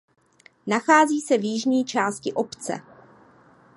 Nachází 0.67 1.21
se 1.21 1.37
v 1.37 1.43
jižní 1.43 1.85
části 1.85 2.33
obce. 2.33 2.81